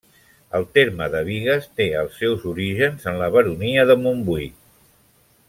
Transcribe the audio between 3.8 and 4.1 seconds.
de